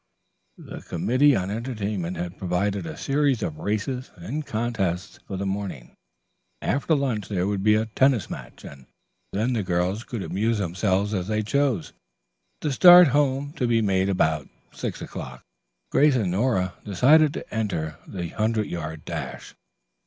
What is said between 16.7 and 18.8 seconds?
decided to enter the hundred